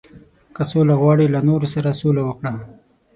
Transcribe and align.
•که 0.55 0.63
سوله 0.69 0.93
غواړې، 1.01 1.25
له 1.35 1.39
نورو 1.47 1.67
سره 1.75 1.97
سوله 2.01 2.21
وکړه. 2.25 2.51